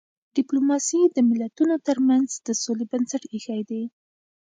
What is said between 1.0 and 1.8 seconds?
د ملتونو